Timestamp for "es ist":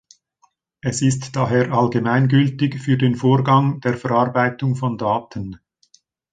0.81-1.35